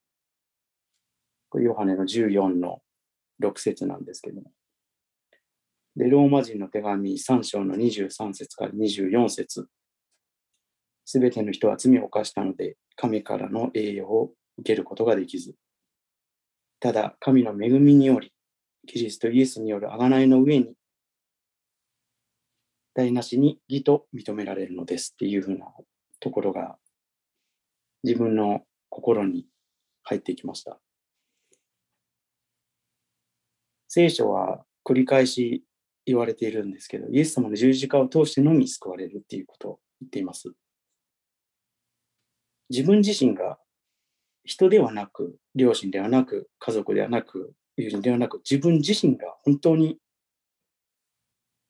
[1.49, 2.83] これヨハネの14の
[3.41, 4.51] 6節なんですけども。
[5.95, 9.67] で、ローマ人の手紙3章の23節から24節。
[11.05, 15.55] すべての人は罪を犯したので、神からの栄誉を受けることができず、
[16.79, 18.33] ただ、神の恵みにより、
[18.87, 20.73] キリストイエスによる贖いの上に、
[22.93, 25.13] 台無しに義と認められるのです。
[25.13, 25.67] っていうふうな
[26.19, 26.77] ところが、
[28.03, 29.47] 自分の心に
[30.03, 30.79] 入ってきました。
[33.87, 35.63] 聖書は繰り返し
[36.05, 40.53] 言われているんですけど、イエス様の十字架を通してのみ救われるっていうことを言っています。
[42.69, 43.59] 自分自身が
[44.43, 49.99] 人ではなく、両親ではなく、家族ではなく、友人ではなく、自分自身が本当に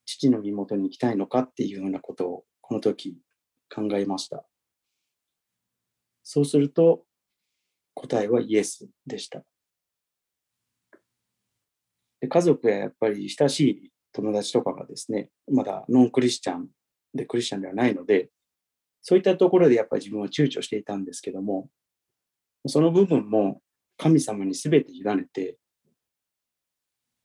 [0.05, 3.17] 父の身元に行きたいのかっていうようなことをこの時
[3.73, 4.45] 考えました。
[6.23, 7.03] そうすると
[7.93, 9.43] 答えはイエスでした。
[12.19, 16.67] で家族ややっぱり親しい友達とかがですね、まだノンクリスチャン
[17.13, 18.29] でクリスチャンではないので、
[19.01, 21.67] そういったところでやっぱり自分は躊躇していたんですけども、
[22.65, 23.61] その部分も
[23.97, 25.57] 神様に全て委ねて、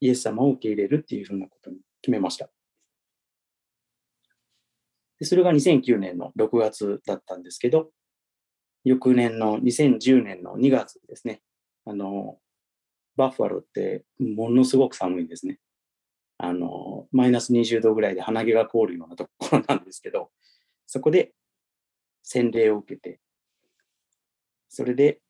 [0.00, 2.50] イエス様を受け入れるっていうふうなことに決めました。
[5.20, 7.90] でそれが2009年の6月だったんですけど、
[8.82, 11.40] 翌年の2010年の2月ですね、
[11.84, 12.38] あの、
[13.14, 15.60] バッファローってものすごく寒いんですね。
[16.42, 20.30] あの、マイナス20度ぐらいで鼻毛が凍るようなところなんですけど、
[20.86, 21.34] そこで
[22.22, 23.20] 洗礼を受けて、
[24.68, 25.20] それで、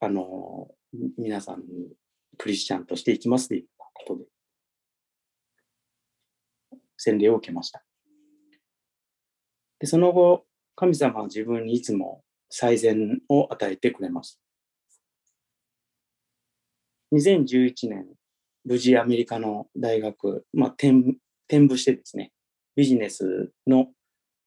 [0.00, 0.68] あの、
[1.16, 1.94] 皆さんに
[2.36, 4.24] クリスチャンとしていきますということで、
[6.98, 7.82] 洗礼を受けました。
[9.78, 10.44] で、その後、
[10.76, 14.40] 神様は自分にいつも最善を与えてくれました。
[17.12, 18.06] 2011年、
[18.64, 21.16] 無事アメリカの大学、まあ、転
[21.48, 22.32] 転部してですね、
[22.76, 23.88] ビジネスの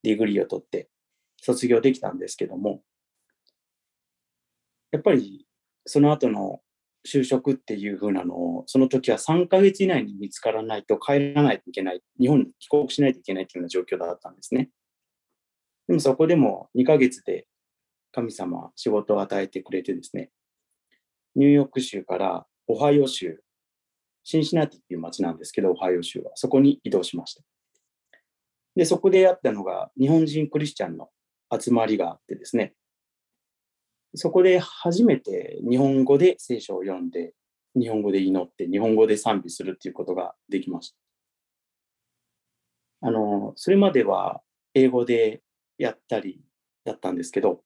[0.03, 0.89] degree を取って
[1.41, 2.81] 卒業できたんですけども、
[4.91, 5.45] やっぱり
[5.85, 6.61] その後の
[7.05, 14.69] 就職っていう風なのを、その時は3ヶ月以内に見つからないと帰らないといけない、日本に帰国しないといけないというような状況だったんですね。
[15.87, 17.45] でもそこでも2ヶ月で
[18.13, 20.31] 神様仕事を与えてくれてですね、
[21.35, 23.42] ニューヨーク州からオハイオ州、
[24.23, 27.43] シンシナティっていう町なんですけど、オハイオ州は、そこに移動しました。
[28.75, 31.09] で、そこでやったのが日本人クリスチャンの
[31.51, 32.73] 集まりがあってですね、
[34.15, 37.33] そこで初めて日本語で聖書を読んで、
[37.75, 40.97] 日本語で祈って、日本語で賛美するっていうことができました。
[43.07, 44.41] あの、それまでは
[44.73, 45.41] 英語で
[45.77, 46.41] やったり
[46.85, 47.63] だったんですけど、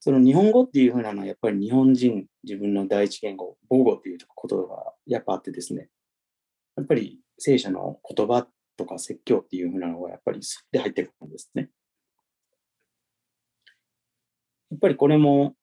[0.00, 5.90] その日本語っていうふうなのはやっぱり日本人、自分の第一言語、母語っていうことがやっぱあってですね、
[6.76, 8.46] やっぱり聖書の言葉
[8.78, 11.68] とか説教っていうふうなのがやっぱり吸って入ってくるんですね。
[14.70, 15.54] やっぱりこれも、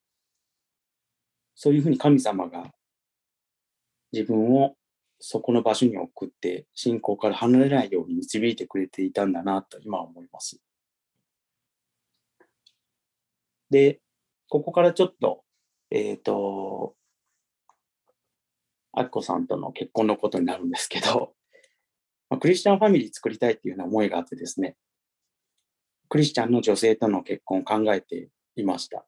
[1.55, 2.71] そういうふうに神様が
[4.11, 4.75] 自分を
[5.19, 10.61] そこの場所に送って信仰から離れないように導いてくれていたんだなと今思います。
[13.71, 13.99] で、
[14.49, 15.43] ここからちょっと、
[15.91, 16.95] えっ、ー、と、
[18.93, 21.33] アッコさんとの結婚のことになるんですけど、
[22.29, 24.75] まあ、クリスチャンファミリー作りたいっていうような思いがあってですね、
[26.09, 29.05] クリスチャンの女性との結婚を考えていました。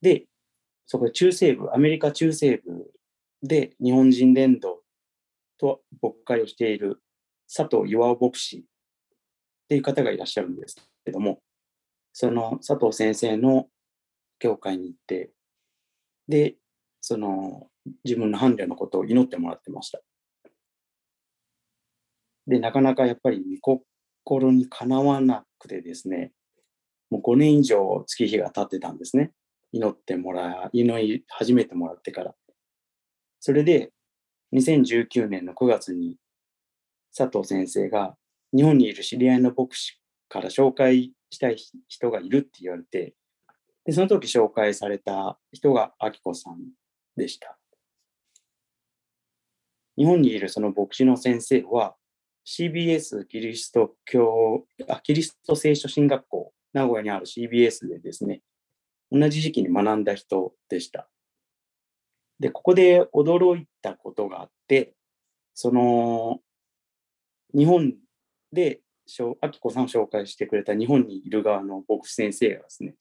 [0.00, 0.26] で、
[0.86, 2.90] そこで中西部、アメリカ中西部
[3.42, 4.80] で日本人伝道
[5.58, 7.02] と牧会をしている
[7.54, 8.62] 佐藤岩尾牧師っ
[9.68, 11.40] ていう方がいらっしゃるんですけども、
[12.12, 13.68] その佐藤先生の
[14.42, 15.30] 教会に行って、
[16.26, 16.56] で、
[17.00, 17.68] その
[18.04, 20.00] 自分の伴侶のことを祈ってもらってました。
[22.48, 23.84] で、なかなかやっぱり御
[24.24, 26.32] 心にかなわなくてですね、
[27.08, 29.30] もう5年以上月日が経ってたんですね。
[29.70, 32.34] 祈ってもらい、祈り始めてもらってから。
[33.38, 33.92] それで、
[34.52, 36.16] 2019年の9月に
[37.16, 38.16] 佐藤先生が
[38.52, 43.14] 日本にいる知り合いの牧師から紹介したい人がいるって言われて、
[43.84, 46.58] で、その時紹介された人がアキコさん
[47.16, 47.58] でした。
[49.96, 51.96] 日本にいるその牧師の先生は、
[52.44, 58.42] CBS キリスト教、あ、キリスト聖書神学校、名古屋にある CBS でですね、
[59.10, 61.08] 同じ時期に学んだ人でした。
[62.40, 64.94] で、ここで驚いたことがあって、
[65.54, 66.40] その、
[67.54, 67.94] 日本
[68.52, 72.94] で、しょあきこさんを紹介してくれた日本にいる側の牧師先生がですね、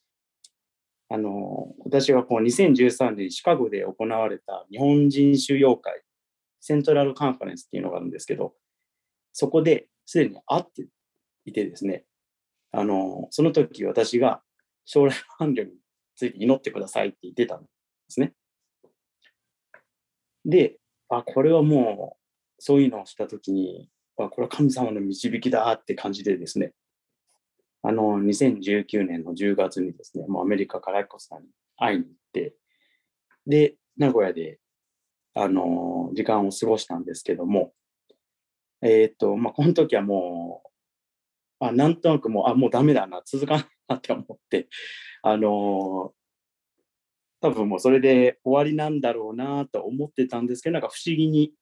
[1.12, 6.02] あの、私がこう2013年シカゴで行われた日本人収容会、
[6.62, 8.54] セントラルカンファレンスっていうのがあるんですけど、
[9.34, 10.88] そこですでに会って
[11.44, 12.06] いてですね、
[12.72, 14.42] あの、その時私が
[14.86, 15.10] 将来
[15.40, 15.72] の伴侶に
[16.16, 17.68] ついて祈ってくださいって言ってたんで
[18.08, 18.32] すね。
[20.46, 20.78] で、
[21.10, 22.22] あ、これはもう、
[22.58, 26.72] そういうのをした時に、あ、これは神様の導きだって感じでですね、
[27.84, 32.56] あの、2019年の10月にですね、もうアメリカからアキコさんに会いに行って、
[33.48, 34.60] で、名古屋で、
[35.34, 37.74] あの、時間を過ごしたんですけども、
[38.82, 44.68] えっ、と、まあ、この時はもう、あ、なんとなくもう、あ、もうダメだな、続かないなって思って、
[45.24, 46.14] あの
[47.42, 51.54] 多分もうそれで終わりなんだろうなと思ってたんですけど、なんか不思議に、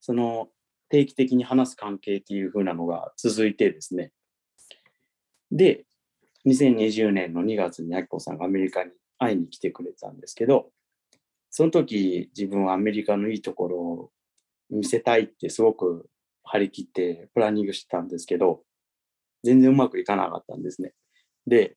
[0.00, 0.48] その
[0.90, 4.12] 定期的に話す関係っていう風なのが続いてですね。
[5.52, 5.84] で、
[6.46, 10.70] 2020年の2月にアキコさんがアメリカに会いに来てくれたんですけど、
[11.50, 14.10] その時自分はアメリカのいいところを
[14.70, 16.08] 見せたいってすごく
[16.42, 18.62] 張り切ってプランニングしてたんですけど、
[19.44, 20.92] 全然うまくいかなかったんですね。
[21.46, 21.76] で、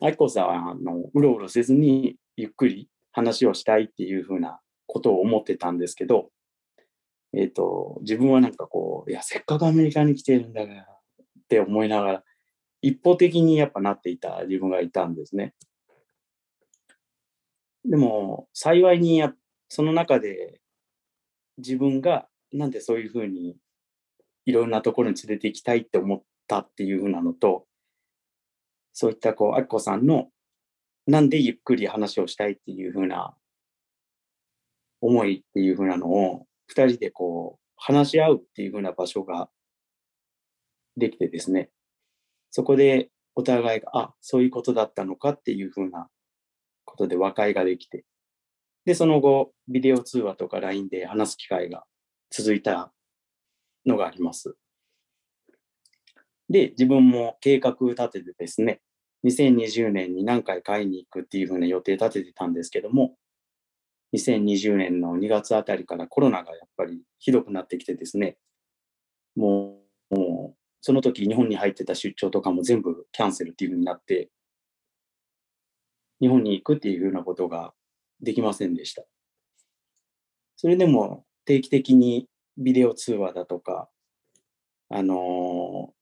[0.00, 6.30] アキコさんはあのうろうろせずにゆっくり話をしたいっていうふうなことを思ってたんですけど、
[7.32, 10.86] えっ、と、自分はなんかこう、いや、せっかくアメリカに来てるんだからっ
[11.48, 12.24] て思いながら、
[12.82, 15.54] 一方的にやっぱなっていた自分がいたんですね。
[17.84, 19.32] でも、幸いにや、
[19.68, 20.60] その中で
[21.58, 23.56] 自分がなんでそういうふうに
[24.44, 27.66] いろんなところに連れて行きたいって思ったっていうふうなのと、
[28.92, 30.28] そういったこう、あきこさんの
[31.06, 33.36] なんでゆっくり話をしたいっていうふうな
[35.00, 39.48] 思いっていうふうなのを二人でこう話し合うっていうふうな場所が
[40.96, 41.70] できてですね、
[42.56, 46.08] そこでお互いが、あ、そういうことだったのかっていうふうな
[46.86, 48.06] ことで和解ができて、
[48.86, 51.84] で、その後、ビデオ通話とか LINE で話す機会が
[52.30, 52.94] 続いた
[53.84, 54.56] のがあります。
[56.48, 58.80] で、自分も計画立ててですね、
[59.26, 63.16] 2020年に何回買いに行くっていうふうな予定立ててたんですけども、
[64.14, 68.38] 2020年の2月あたりからコロナがやっぱりひどくなってきてですね、
[69.36, 69.78] も
[70.10, 74.30] う、もうその時日本に入ってた出張とかも全部キャンセルっていうふうになって、
[76.20, 77.74] 日本に行くっていうふうなことが
[78.22, 79.02] できませんでした。
[80.54, 83.88] それでも定期的にビデオ通話だとか、
[84.88, 85.92] あのー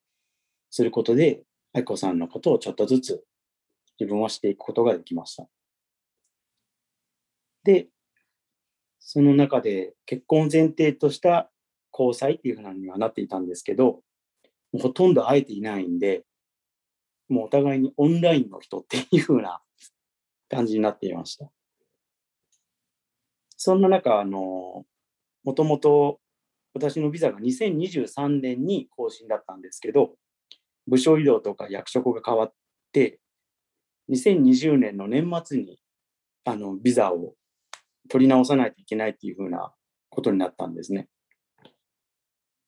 [0.69, 3.25] することで、愛子さんのことをちょっとずつ
[3.99, 5.47] 自分はしていくことができました。
[7.65, 7.87] で、
[8.99, 11.51] その中で結婚を前提とした
[11.91, 14.03] 交際っていうふうにはなっていたんですけど、
[14.81, 16.25] ほとんど会えていないんで、
[17.29, 19.61] もうお互いにオンラインの人っていうふうな
[20.49, 21.51] 感じになっていました。
[23.57, 24.85] そんな中、あの、
[25.45, 26.21] もともと
[26.75, 30.17] 私のビザが2023年に更新だったんですけど、
[30.87, 32.53] 部署移動とか役職が変わっ
[32.93, 33.21] て、
[34.11, 35.79] 2020年の年末に
[36.45, 37.35] あのビザを
[38.11, 39.73] 取り直さないといけないっていうふうな
[40.11, 41.09] ことになったんですね。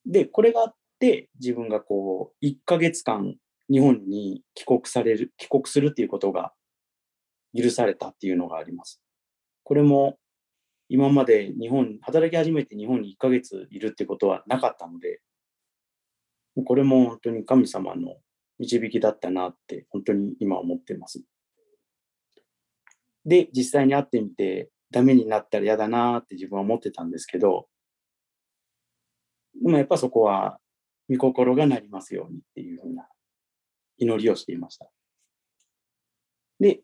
[0.06, 3.36] で、これが、自分がこう、1ヶ月間
[3.70, 6.52] 日本に帰国される、帰国するっていうことが
[7.56, 9.00] 許されたっていうのがあります。
[9.64, 10.18] これも
[10.88, 15.20] 今まで日本、働き始めて日本に1ヶ月いるってことはなかったので、
[16.64, 18.16] これも本当に神様の
[18.58, 21.22] 導きだったなって、本当に今思ってます。
[23.24, 27.68] で、実際に会ってみて、ダメになったら嫌だなって自分は思ってたんですけど、
[29.60, 30.58] でもやっぱそこは、
[31.08, 33.08] 御心がなりますようにっていうふうな
[33.98, 34.90] 祈りをしていました。
[36.60, 36.80] で、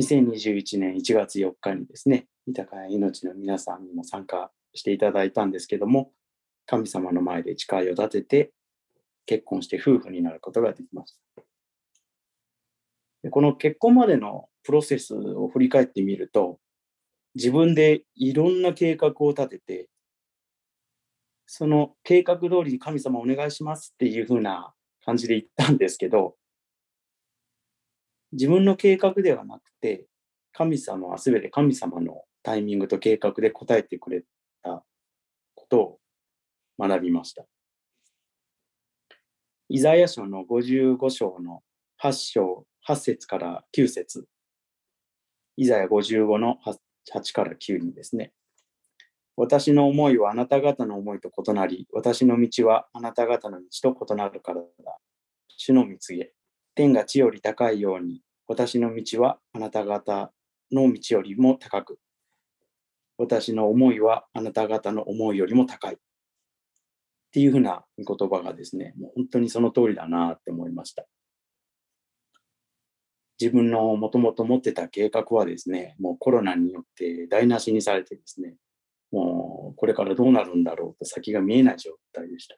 [0.00, 6.12] 2021年1月4日にですね、豊かな命の皆さんにも参加していただいたんですけども、
[6.66, 8.52] 神様の前で誓いを立てて
[9.26, 11.42] 結婚して夫婦になることができました。
[13.24, 16.58] でこの結婚までのプロセスを振り返ってみると、
[17.34, 19.88] 自分でいろんな計画を立てて、
[21.54, 24.72] その計画通りに神様お願いしますっていう風な
[25.04, 26.34] 感じで言ったんですけど、
[28.32, 30.06] 自分の計画ではなくて、
[30.54, 34.22] 神様は全て神様のタイミングと計画で答えてくれ
[34.62, 34.82] た
[35.54, 35.98] ことを
[36.78, 37.44] 学びました。
[39.68, 41.60] イザヤ書の55章の
[42.02, 44.24] 8章、8節から9節
[45.58, 46.78] イザヤ55の 8,
[47.14, 48.32] 8から9にですね、
[49.36, 54.98] 私の思いはあなた方の思いと異なり、私の道はあなた方の道と異なるからだ。
[55.48, 56.32] 主の蜜げ、
[56.74, 60.32] 天が地より高いように、私の道はあなた方
[60.70, 61.98] の道よりも高く、
[63.16, 65.94] 私の思いはあなた方の思いよりも高い。
[65.94, 65.98] っ
[67.32, 71.06] ていうふうな言葉がですね、もう本当にその通りだなって思いました。
[73.40, 78.56] 自分のもともと持ってた計画はですね、もうコロナによって台無しにされてですね、
[79.12, 82.56] もうこれからどうなるんだろうと先が見えない状態でした。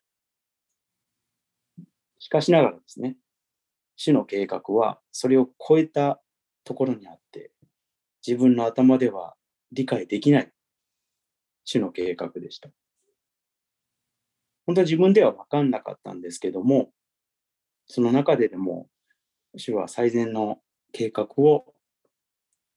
[2.19, 3.17] しかしながらですね、
[3.97, 6.23] 主の計画はそれを超えた
[6.65, 7.51] ところにあって、
[8.27, 9.35] 自分の頭では
[9.73, 10.51] 理解できない
[11.65, 12.71] 主の計画でした。
[14.67, 16.91] 本当は自分では分かんなかったんですけども、
[17.87, 18.89] その中ででも、
[19.57, 20.59] 主は最善の
[20.93, 21.75] 計画を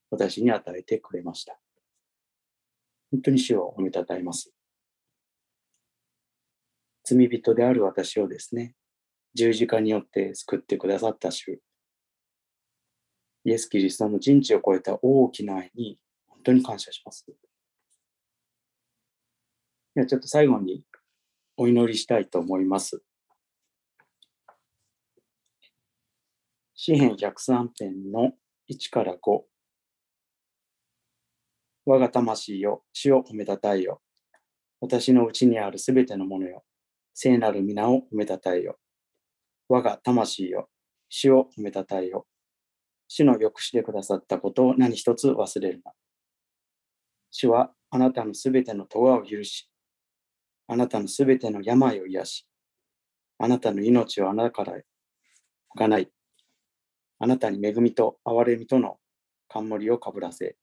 [0.09, 1.57] 私に与えてくれました。
[3.12, 4.51] 本当に主を褒めたたえます。
[7.03, 8.76] 罪人である私をですね、
[9.34, 11.62] 十字架によって救ってくださった主、
[13.45, 15.97] イエス・キリストの人知を超えた大きな愛に
[16.28, 17.26] 本当に感謝します。
[19.95, 20.84] ではちょっと最後に
[21.55, 23.01] お祈りしたいと思います。
[26.76, 28.34] 詩編103編の
[28.70, 29.41] 1から5。
[31.90, 34.02] 我が魂よ、主を褒めたたえよ。
[34.82, 36.66] 私のうちにあるすべてのものよ。
[37.14, 38.78] 聖なる皆を褒めたたえよ。
[39.70, 40.70] 我が魂よ、
[41.08, 42.28] 主を褒めたたえよ。
[43.08, 45.94] 主の良くしてくださったことを何一つ忘れるな。
[47.32, 49.70] 主はあなたのすべての咎を許し、
[50.68, 52.48] あなたのすべての病を癒し、
[53.40, 54.74] あなたの命をあなたから
[55.78, 56.12] がない。
[57.20, 58.98] あなたに恵みと憐れみとの
[59.48, 60.58] 冠をかぶらせ、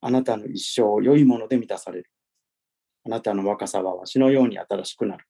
[0.00, 2.10] あなたの一生を良いもので満たされる。
[3.04, 5.26] あなたの若さはわしのように新しくなる。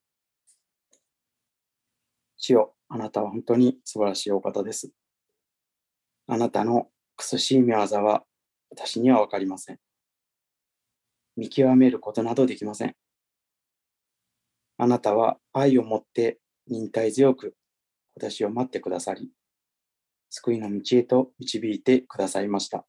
[2.36, 4.90] 主よ、あなたは本当に素晴らしいお方です。
[6.26, 8.24] あなたの苦しい見業は
[8.70, 9.78] 私にはわかりません。
[11.36, 12.94] 見極めることなどできません。
[14.76, 17.54] あなたは愛を持って忍耐強く
[18.14, 19.30] 私を待ってくださり、
[20.30, 22.84] 救いの道へと導いてくださいました。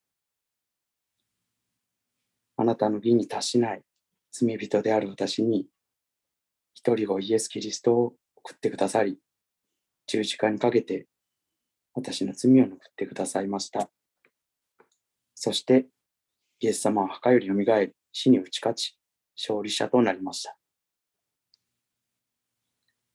[2.62, 3.84] あなたの義に達しない
[4.32, 5.66] 罪人である私に、
[6.74, 9.18] 一人をイエス・キリストを送ってくださり、
[10.08, 11.08] 十字架にかけて
[11.94, 13.90] 私の罪を拭ってくださいました。
[15.36, 15.88] そして、
[16.60, 19.00] イエス様は墓よりよみがえり、死に打ち勝ち、
[19.38, 20.58] 勝利者となりました。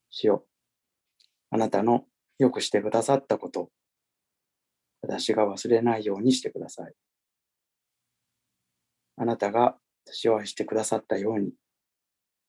[0.08, 0.46] 主よ、
[1.50, 2.06] あなたの
[2.38, 3.70] よくしてくださったこと、
[5.02, 6.94] 私が忘れないようにしてください。
[9.16, 11.52] あなたが私を愛してくださったように、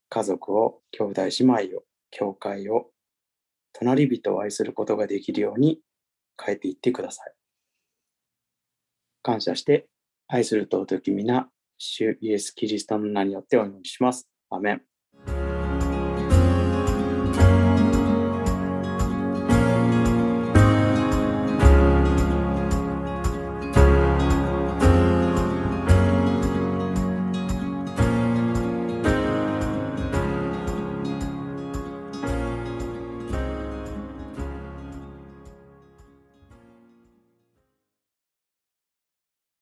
[0.09, 2.91] 家族を、兄弟姉妹を、教会を、
[3.74, 5.80] 隣人を愛することができるように
[6.43, 7.34] 変えていってください。
[9.22, 9.88] 感謝して、
[10.28, 14.28] 愛する尊き皆、主イエス・キリストの名によってお祈りします。
[14.49, 14.95] アメン。